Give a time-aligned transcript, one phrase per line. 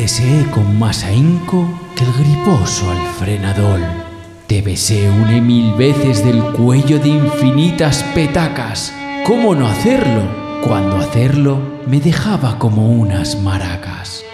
[0.00, 3.82] deseé con más ahínco que el griposo al frenadol.
[4.46, 8.94] Te besé una y mil veces del cuello de infinitas petacas.
[9.26, 10.22] ¿Cómo no hacerlo?
[10.66, 14.24] Cuando hacerlo me dejaba como unas maracas.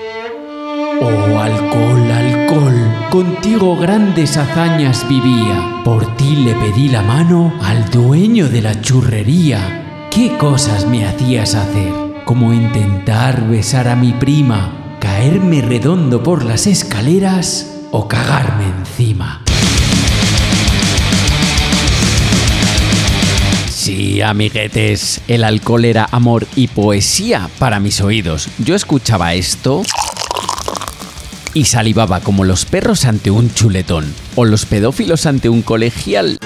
[1.02, 5.82] Oh alcohol, alcohol, contigo grandes hazañas vivía.
[5.84, 10.08] Por ti le pedí la mano al dueño de la churrería.
[10.12, 12.22] ¿Qué cosas me hacías hacer?
[12.24, 19.40] Como intentar besar a mi prima, caerme redondo por las escaleras o cagarme encima.
[23.68, 28.48] Sí, amiguetes, el alcohol era amor y poesía para mis oídos.
[28.58, 29.84] Yo escuchaba esto
[31.54, 36.40] y salivaba como los perros ante un chuletón o los pedófilos ante un colegial.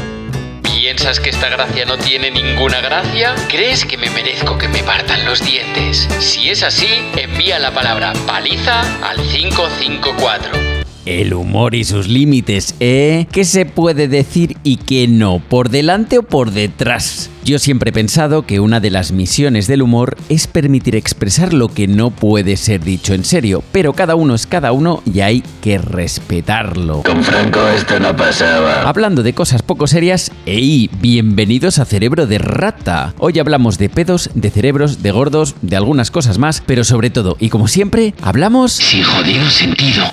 [0.91, 3.37] ¿Piensas que esta gracia no tiene ninguna gracia?
[3.49, 6.09] ¿Crees que me merezco que me partan los dientes?
[6.19, 10.70] Si es así, envía la palabra paliza al 554.
[11.11, 13.27] El humor y sus límites, ¿eh?
[13.33, 15.41] ¿Qué se puede decir y qué no?
[15.41, 17.31] ¿Por delante o por detrás?
[17.45, 21.67] Yo siempre he pensado que una de las misiones del humor es permitir expresar lo
[21.67, 25.43] que no puede ser dicho en serio, pero cada uno es cada uno y hay
[25.61, 27.03] que respetarlo.
[27.03, 28.83] Con Franco esto no pasaba.
[28.83, 30.91] Hablando de cosas poco serias, ¡ey!
[31.01, 33.15] Bienvenidos a Cerebro de Rata.
[33.19, 37.37] Hoy hablamos de pedos, de cerebros, de gordos, de algunas cosas más, pero sobre todo,
[37.41, 38.75] y como siempre, hablamos...
[38.75, 40.05] Sin jodido sentido.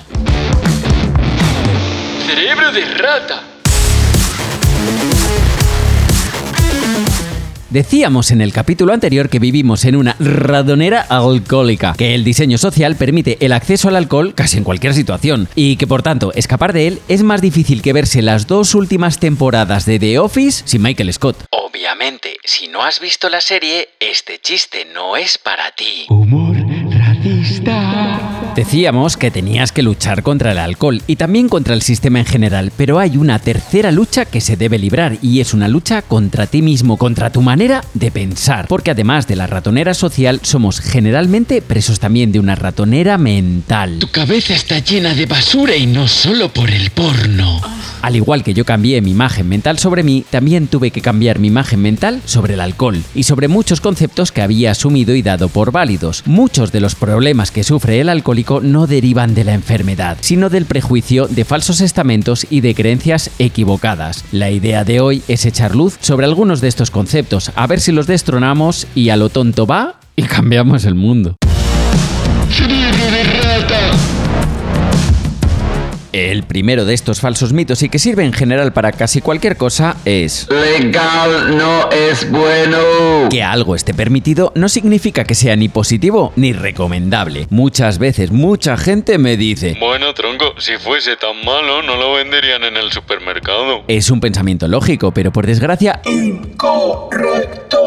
[2.26, 3.42] Cerebro de Rata.
[7.70, 12.96] Decíamos en el capítulo anterior que vivimos en una radonera alcohólica, que el diseño social
[12.96, 16.86] permite el acceso al alcohol casi en cualquier situación, y que por tanto escapar de
[16.86, 21.12] él es más difícil que verse las dos últimas temporadas de The Office sin Michael
[21.12, 21.44] Scott.
[21.50, 26.06] Obviamente, si no has visto la serie, este chiste no es para ti.
[26.08, 26.56] Humor
[26.90, 27.87] racista.
[28.58, 32.72] Decíamos que tenías que luchar contra el alcohol y también contra el sistema en general,
[32.76, 36.60] pero hay una tercera lucha que se debe librar y es una lucha contra ti
[36.60, 42.00] mismo, contra tu manera de pensar, porque además de la ratonera social somos generalmente presos
[42.00, 44.00] también de una ratonera mental.
[44.00, 47.60] Tu cabeza está llena de basura y no solo por el porno.
[48.02, 51.48] Al igual que yo cambié mi imagen mental sobre mí, también tuve que cambiar mi
[51.48, 55.72] imagen mental sobre el alcohol y sobre muchos conceptos que había asumido y dado por
[55.72, 56.22] válidos.
[56.26, 60.66] Muchos de los problemas que sufre el alcohólico no derivan de la enfermedad, sino del
[60.66, 64.24] prejuicio de falsos estamentos y de creencias equivocadas.
[64.32, 67.92] La idea de hoy es echar luz sobre algunos de estos conceptos, a ver si
[67.92, 71.36] los destronamos y a lo tonto va y cambiamos el mundo.
[76.12, 79.96] El primero de estos falsos mitos y que sirve en general para casi cualquier cosa
[80.04, 80.48] es...
[80.50, 82.78] Legal no es bueno.
[83.30, 87.46] Que algo esté permitido no significa que sea ni positivo ni recomendable.
[87.50, 89.76] Muchas veces mucha gente me dice...
[89.78, 93.84] Bueno, tronco, si fuese tan malo no lo venderían en el supermercado.
[93.88, 96.00] Es un pensamiento lógico, pero por desgracia...
[96.06, 97.78] Incorrecto.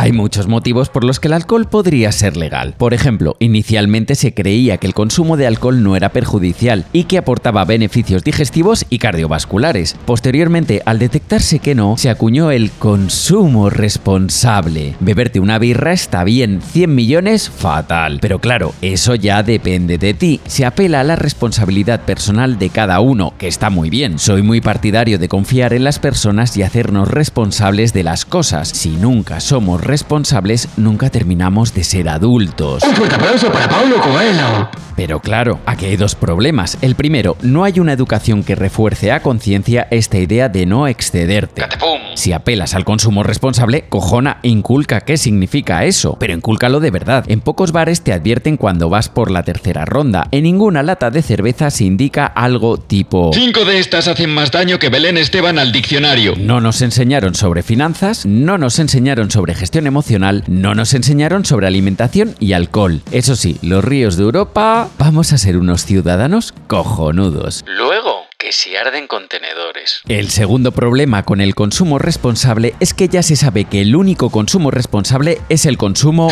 [0.00, 2.72] Hay muchos motivos por los que el alcohol podría ser legal.
[2.78, 7.18] Por ejemplo, inicialmente se creía que el consumo de alcohol no era perjudicial y que
[7.18, 9.96] aportaba beneficios digestivos y cardiovasculares.
[10.06, 14.94] Posteriormente, al detectarse que no, se acuñó el consumo responsable.
[15.00, 18.18] Beberte una birra está bien, 100 millones, fatal.
[18.22, 20.40] Pero claro, eso ya depende de ti.
[20.46, 24.20] Se apela a la responsabilidad personal de cada uno, que está muy bien.
[24.20, 28.68] Soy muy partidario de confiar en las personas y hacernos responsables de las cosas.
[28.68, 32.84] Si nunca somos responsables, nunca terminamos de ser adultos.
[32.84, 34.68] Un fuerte aplauso para Paulo Coelho.
[34.94, 36.76] Pero claro, aquí hay dos problemas.
[36.82, 41.62] El primero, no hay una educación que refuerce a conciencia esta idea de no excederte.
[41.62, 42.00] ¡Catepum!
[42.14, 47.24] Si apelas al consumo responsable, cojona, inculca qué significa eso, pero incúlcalo de verdad.
[47.28, 50.26] En pocos bares te advierten cuando vas por la tercera ronda.
[50.32, 53.30] En ninguna lata de cerveza se indica algo tipo...
[53.32, 56.34] Cinco de estas hacen más daño que Belén Esteban al diccionario.
[56.36, 61.66] No nos enseñaron sobre finanzas, no nos enseñaron sobre gestión emocional, no nos enseñaron sobre
[61.66, 63.02] alimentación y alcohol.
[63.12, 67.64] Eso sí, los ríos de Europa vamos a ser unos ciudadanos cojonudos.
[67.66, 70.00] Luego, que si arden contenedores.
[70.06, 74.30] El segundo problema con el consumo responsable es que ya se sabe que el único
[74.30, 76.30] consumo responsable es el consumo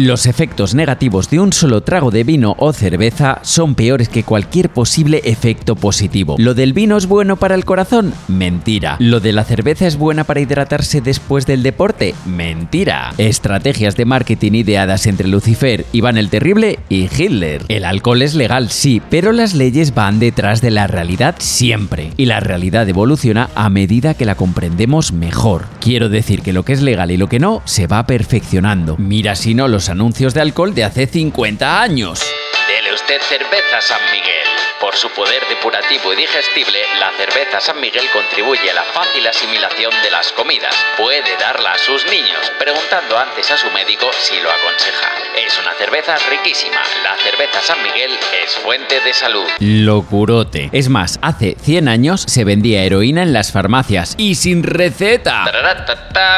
[0.00, 4.68] los efectos negativos de un solo trago de vino o cerveza son peores que cualquier
[4.68, 6.36] posible efecto positivo.
[6.38, 8.12] ¿Lo del vino es bueno para el corazón?
[8.28, 8.96] Mentira.
[8.98, 12.14] ¿Lo de la cerveza es buena para hidratarse después del deporte?
[12.26, 13.14] Mentira.
[13.16, 17.62] Estrategias de marketing ideadas entre Lucifer, Iván el Terrible y Hitler.
[17.68, 22.10] El alcohol es legal, sí, pero las leyes van detrás de la realidad siempre.
[22.18, 25.64] Y la realidad evoluciona a medida que la comprendemos mejor.
[25.80, 28.96] Quiero decir que lo que es legal y lo que no se va perfeccionando.
[28.98, 32.20] Mira si no los anuncios de alcohol de hace 50 años.
[32.68, 34.45] Dele usted cerveza San Miguel.
[34.86, 39.90] Por su poder depurativo y digestible, la cerveza San Miguel contribuye a la fácil asimilación
[39.90, 40.76] de las comidas.
[40.96, 45.10] Puede darla a sus niños, preguntando antes a su médico si lo aconseja.
[45.44, 46.78] Es una cerveza riquísima.
[47.02, 48.12] La cerveza San Miguel
[48.44, 49.46] es fuente de salud.
[49.58, 50.70] Locurote.
[50.70, 55.46] Es más, hace 100 años se vendía heroína en las farmacias y sin receta.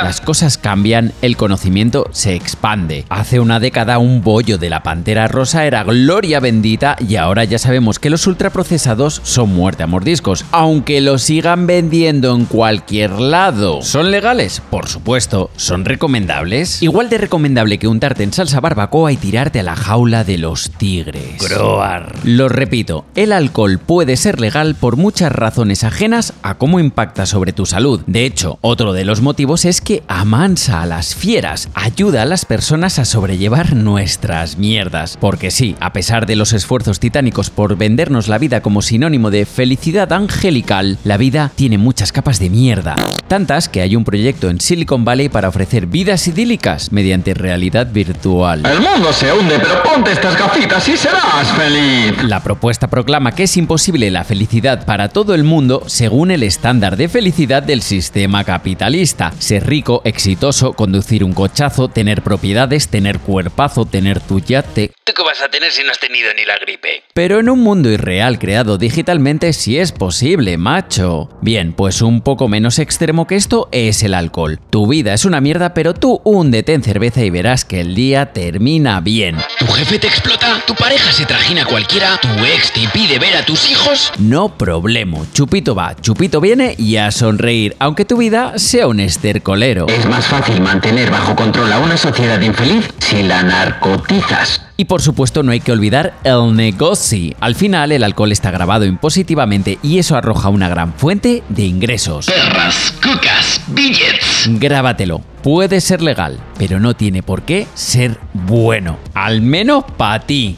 [0.02, 3.04] Las cosas cambian, el conocimiento se expande.
[3.10, 7.58] Hace una década un bollo de la pantera rosa era gloria bendita y ahora ya
[7.58, 13.82] sabemos que los ultraprocesados son muerte a mordiscos, aunque los sigan vendiendo en cualquier lado.
[13.82, 14.62] ¿Son legales?
[14.70, 15.50] Por supuesto.
[15.56, 16.81] ¿Son recomendables?
[16.81, 20.70] Igual de recomendable que untarte en salsa barbacoa y tirarte a la jaula de los
[20.70, 21.43] tigres.
[21.43, 22.14] Groar.
[22.23, 27.52] Lo repito, el alcohol puede ser legal por muchas razones ajenas a cómo impacta sobre
[27.52, 28.02] tu salud.
[28.06, 32.44] De hecho, otro de los motivos es que amansa a las fieras, ayuda a las
[32.44, 35.19] personas a sobrellevar nuestras mierdas.
[35.20, 39.46] Porque sí, a pesar de los esfuerzos titánicos por vendernos la vida como sinónimo de
[39.46, 42.96] felicidad angelical, la vida tiene muchas capas de mierda.
[43.26, 48.64] Tantas que hay un proyecto en Silicon Valley para ofrecer vidas idílicas mediante realidad virtual.
[48.64, 52.22] El mundo se hunde, pero ponte estas gafitas y serás feliz.
[52.25, 56.96] La propuesta proclama que es imposible la felicidad para todo el mundo según el estándar
[56.96, 59.32] de felicidad del sistema capitalista.
[59.38, 64.92] Ser rico, exitoso, conducir un cochazo, tener propiedades, tener cuerpazo, tener tu yate.
[65.04, 67.04] ¿Tú qué vas a tener si no has tenido ni la gripe?
[67.14, 71.28] Pero en un mundo irreal creado digitalmente sí es posible, macho.
[71.40, 74.60] Bien, pues un poco menos extremo que esto es el alcohol.
[74.70, 78.32] Tu vida es una mierda, pero tú húndete en cerveza y verás que el día
[78.32, 79.36] termina bien.
[79.58, 80.62] ¿Tu jefe te explota?
[80.66, 82.18] ¿Tu pareja se trajina cualquiera?
[82.20, 84.12] ¿Tu ex te impide ver a tus hijos?
[84.18, 85.18] No problema.
[85.32, 89.86] Chupito va, chupito viene y a sonreír, aunque tu vida sea un estercolero.
[89.88, 94.67] Es más fácil mantener bajo control a una sociedad infeliz si la narcotizas.
[94.80, 97.34] Y por supuesto no hay que olvidar el negocio.
[97.40, 102.26] Al final el alcohol está grabado impositivamente y eso arroja una gran fuente de ingresos.
[102.26, 104.46] Perras, cucas, billets.
[104.46, 105.20] Grábatelo.
[105.42, 109.00] Puede ser legal, pero no tiene por qué ser bueno.
[109.14, 110.56] Al menos para ti.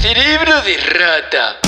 [0.00, 1.67] Cerebro de rata.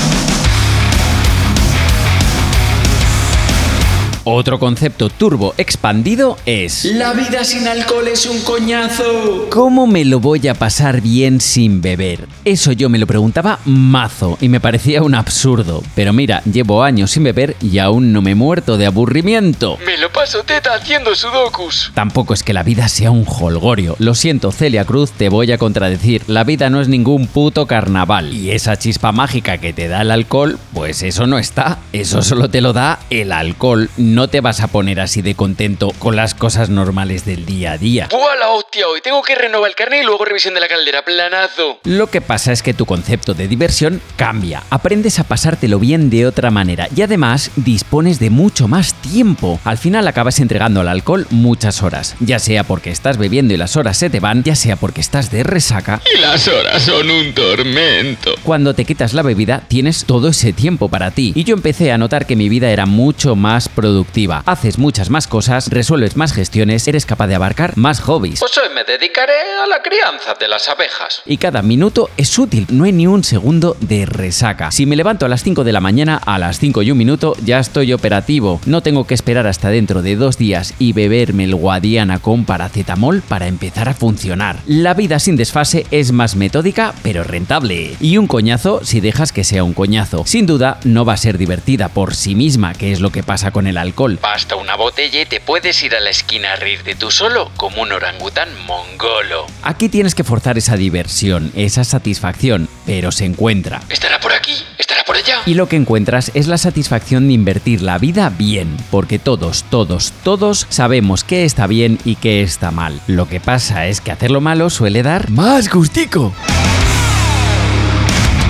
[4.24, 6.84] Otro concepto turbo expandido es...
[6.84, 9.48] La vida sin alcohol es un coñazo.
[9.50, 12.28] ¿Cómo me lo voy a pasar bien sin beber?
[12.44, 15.82] Eso yo me lo preguntaba mazo y me parecía un absurdo.
[15.94, 19.78] Pero mira, llevo años sin beber y aún no me he muerto de aburrimiento.
[19.86, 21.90] Me lo paso teta haciendo sudokus.
[21.94, 23.96] Tampoco es que la vida sea un holgorio.
[23.98, 26.24] Lo siento, Celia Cruz, te voy a contradecir.
[26.26, 28.34] La vida no es ningún puto carnaval.
[28.34, 31.78] Y esa chispa mágica que te da el alcohol, pues eso no está.
[31.94, 33.88] Eso solo te lo da el alcohol.
[34.10, 37.78] No te vas a poner así de contento con las cosas normales del día a
[37.78, 38.08] día.
[38.10, 38.88] ¡Buah la hostia!
[38.88, 41.04] Hoy tengo que renovar el carnet y luego revisión de la caldera.
[41.04, 41.78] Planazo.
[41.84, 44.64] Lo que pasa es que tu concepto de diversión cambia.
[44.68, 49.60] Aprendes a pasártelo bien de otra manera y además dispones de mucho más tiempo.
[49.62, 53.76] Al final acabas entregando al alcohol muchas horas, ya sea porque estás bebiendo y las
[53.76, 56.02] horas se te van, ya sea porque estás de resaca.
[56.16, 58.34] Y las horas son un tormento.
[58.42, 61.32] Cuando te quitas la bebida, tienes todo ese tiempo para ti.
[61.36, 63.99] Y yo empecé a notar que mi vida era mucho más productiva.
[64.46, 68.40] Haces muchas más cosas, resuelves más gestiones, eres capaz de abarcar más hobbies.
[68.40, 71.22] Pues hoy me dedicaré a la crianza de las abejas.
[71.26, 74.70] Y cada minuto es útil, no hay ni un segundo de resaca.
[74.70, 77.34] Si me levanto a las 5 de la mañana, a las 5 y un minuto
[77.44, 78.60] ya estoy operativo.
[78.66, 83.22] No tengo que esperar hasta dentro de dos días y beberme el Guadiana con paracetamol
[83.22, 84.58] para empezar a funcionar.
[84.66, 87.96] La vida sin desfase es más metódica, pero rentable.
[88.00, 90.24] Y un coñazo si dejas que sea un coñazo.
[90.26, 93.50] Sin duda, no va a ser divertida por sí misma, que es lo que pasa
[93.50, 93.89] con el alcohol.
[94.20, 97.82] Basta una botella y te puedes ir a la esquina a reírte tú solo como
[97.82, 99.46] un orangután mongolo.
[99.62, 103.80] Aquí tienes que forzar esa diversión, esa satisfacción, pero se encuentra.
[103.88, 104.54] ¿Estará por aquí?
[104.78, 105.42] ¿Estará por allá?
[105.46, 110.12] Y lo que encuentras es la satisfacción de invertir la vida bien, porque todos, todos,
[110.22, 113.00] todos sabemos qué está bien y qué está mal.
[113.06, 116.32] Lo que pasa es que hacerlo malo suele dar más gustico.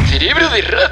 [0.09, 0.90] Cerebro de rata.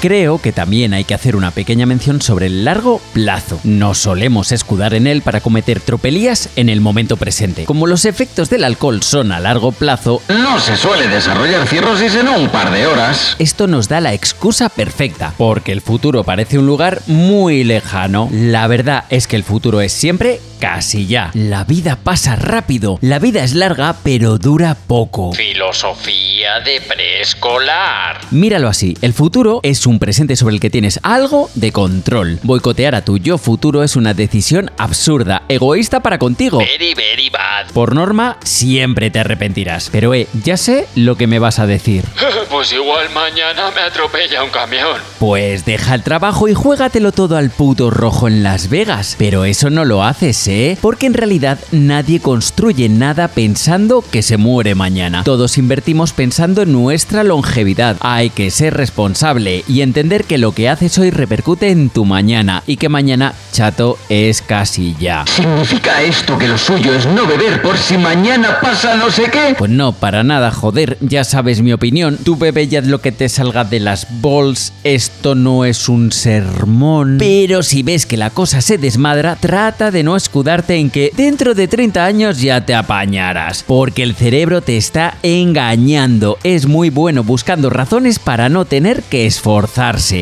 [0.00, 3.58] Creo que también hay que hacer una pequeña mención sobre el largo plazo.
[3.64, 7.64] Nos solemos escudar en él para cometer tropelías en el momento presente.
[7.64, 12.28] Como los efectos del alcohol son a largo plazo, No se suele desarrollar cirrosis en
[12.28, 13.36] un par de horas.
[13.38, 18.28] esto nos da la excusa perfecta, porque el futuro parece un lugar muy lejano.
[18.30, 21.30] La verdad es que el futuro es siempre casi ya.
[21.34, 25.32] La vida pasa rápido, la vida es larga, pero dura poco.
[25.32, 28.20] Filosofía de preescolar.
[28.30, 32.38] Míralo así, el futuro es un presente sobre el que tienes algo de control.
[32.42, 36.58] Boicotear a tu yo futuro es una decisión absurda, egoísta para contigo.
[36.58, 37.72] Very, very bad.
[37.72, 39.88] Por norma, siempre te arrepentirás.
[39.90, 42.04] Pero eh, ya sé lo que me vas a decir.
[42.48, 44.96] Pues igual mañana me atropella un camión.
[45.18, 49.16] Pues deja el trabajo y juégatelo todo al puto rojo en Las Vegas.
[49.18, 50.78] Pero eso no lo haces, ¿eh?
[50.80, 55.22] Porque en realidad nadie construye nada pensando que se muere mañana.
[55.24, 57.96] Todos invertimos pensando en nuestra longevidad.
[58.00, 62.62] Hay que ser responsable y entender que lo que haces hoy repercute en tu mañana
[62.66, 65.24] y que mañana, chato, es casi ya.
[65.26, 69.54] ¿Significa esto que lo suyo es no beber por si mañana pasa no sé qué?
[69.56, 72.18] Pues no, para nada, joder, ya sabes mi opinión.
[72.22, 77.16] Tú bebe ya lo que te salga de las bols, esto no es un sermón.
[77.18, 81.54] Pero si ves que la cosa se desmadra, trata de no escudarte en que dentro
[81.54, 83.64] de 30 años ya te apañarás.
[83.66, 86.38] Porque el cerebro te está engañando.
[86.44, 89.26] Es muy bueno buscando razones para no tener que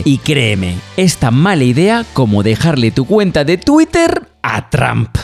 [0.04, 5.16] Y créeme, es tan mala idea como dejarle tu cuenta de Twitter a Trump.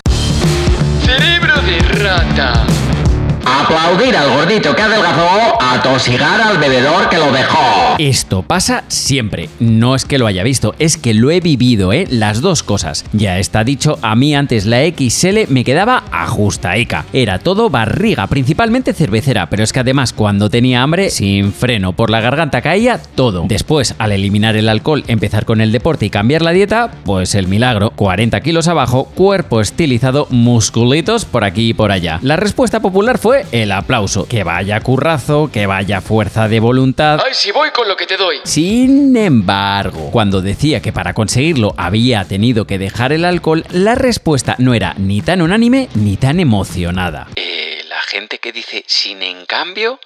[3.50, 7.97] Aplaudir al gordito que adelgazó, atosigar al bebedor que lo dejó.
[7.99, 9.49] Esto pasa siempre.
[9.59, 12.07] No es que lo haya visto, es que lo he vivido, ¿eh?
[12.09, 13.04] Las dos cosas.
[13.12, 17.07] Ya está dicho, a mí antes la XL me quedaba ajustaica.
[17.12, 22.11] Era todo barriga, principalmente cervecera, pero es que además cuando tenía hambre, sin freno, por
[22.11, 23.45] la garganta caía todo.
[23.49, 27.49] Después, al eliminar el alcohol, empezar con el deporte y cambiar la dieta, pues el
[27.49, 27.90] milagro.
[27.90, 32.21] 40 kilos abajo, cuerpo estilizado, musculitos por aquí y por allá.
[32.23, 34.26] La respuesta popular fue el aplauso.
[34.26, 37.20] Que vaya currazo, que vaya fuerza de voluntad.
[37.25, 38.37] Ay, si voy con lo que te doy.
[38.44, 44.56] Sin embargo, cuando decía que para conseguirlo había tenido que dejar el alcohol, la respuesta
[44.59, 47.28] no era ni tan unánime ni tan emocionada.
[47.37, 50.00] Eh, la gente que dice sin en cambio,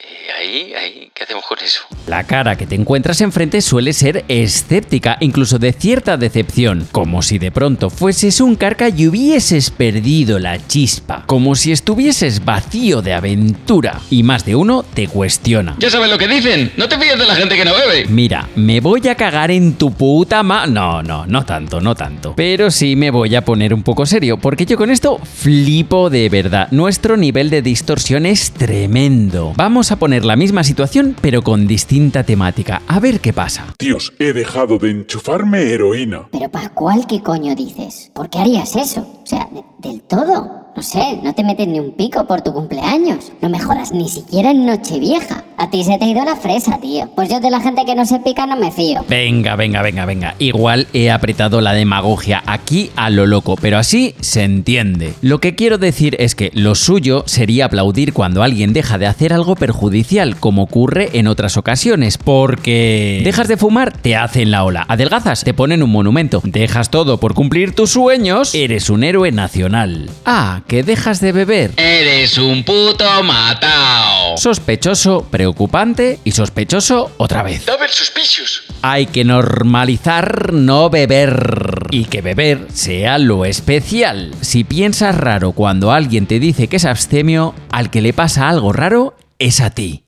[0.00, 1.80] eh, ahí, ahí, ¿qué hacemos con eso?
[2.06, 7.38] La cara que te encuentras enfrente suele ser escéptica, incluso de cierta decepción, como si
[7.38, 13.12] de pronto fueses un carca y hubieses perdido la chispa, como si estuvieses vacío de
[13.12, 15.74] aventura, y más de uno te cuestiona.
[15.80, 16.72] Ya sabes lo que dicen.
[16.76, 18.06] No te fíes de la gente que no bebe.
[18.06, 20.68] Mira, me voy a cagar en tu puta ma...
[20.68, 22.34] No, no, no tanto, no tanto.
[22.36, 26.28] Pero sí me voy a poner un poco serio, porque yo con esto flipo de
[26.28, 26.68] verdad.
[26.70, 29.52] Nuestro nivel de distorsión es tremendo.
[29.56, 32.82] Vamos a poner la misma situación, pero con distinta temática.
[32.86, 33.66] A ver qué pasa.
[33.78, 36.28] Dios, he dejado de enchufarme heroína.
[36.32, 38.10] Pero Pascual, ¿qué coño dices?
[38.14, 39.00] ¿Por qué harías eso?
[39.22, 40.67] O sea, de- del todo.
[40.78, 43.32] No sé, no te metes ni un pico por tu cumpleaños.
[43.42, 45.42] No me jodas ni siquiera en Nochevieja.
[45.56, 47.10] A ti se te ha ido la fresa, tío.
[47.16, 49.04] Pues yo de la gente que no se pica no me fío.
[49.08, 50.36] Venga, venga, venga, venga.
[50.38, 55.14] Igual he apretado la demagogia aquí a lo loco, pero así se entiende.
[55.20, 59.32] Lo que quiero decir es que lo suyo sería aplaudir cuando alguien deja de hacer
[59.32, 64.86] algo perjudicial, como ocurre en otras ocasiones, porque dejas de fumar, te hacen la ola.
[64.86, 66.40] Adelgazas, te ponen un monumento.
[66.44, 70.08] Dejas todo por cumplir tus sueños, eres un héroe nacional.
[70.24, 71.72] Ah, que dejas de beber.
[71.76, 74.36] Eres un puto matao.
[74.36, 77.64] Sospechoso, preocupante y sospechoso otra vez.
[77.64, 78.64] Double suspicious.
[78.82, 84.34] Hay que normalizar no beber y que beber sea lo especial.
[84.42, 88.72] Si piensas raro cuando alguien te dice que es abstemio, al que le pasa algo
[88.72, 90.04] raro es a ti.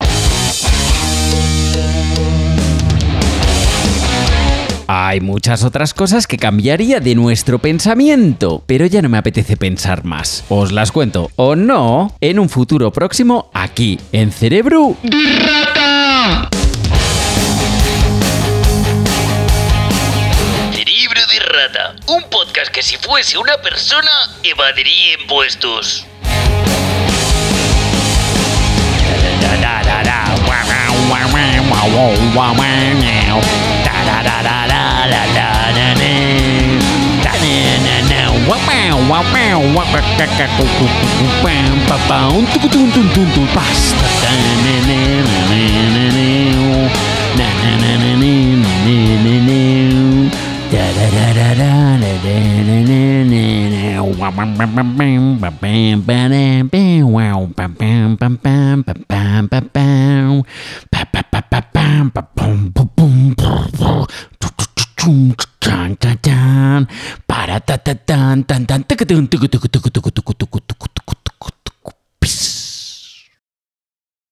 [4.93, 10.03] Hay muchas otras cosas que cambiaría de nuestro pensamiento, pero ya no me apetece pensar
[10.03, 10.43] más.
[10.49, 14.97] Os las cuento, o no, en un futuro próximo aquí, en Cerebro...
[15.05, 16.49] De rata.
[20.73, 24.11] Cerebro de rata, un podcast que si fuese una persona
[24.43, 26.05] evadiría impuestos.
[39.11, 39.25] Wow,
[65.61, 66.89] タンタンタン、
[67.27, 71.00] パラタタタンタンタン、タカトゥントゥクトゥクトゥクトゥクトゥクトゥクトゥク